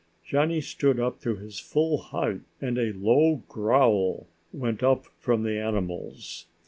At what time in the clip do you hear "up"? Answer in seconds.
0.99-1.21, 4.81-5.05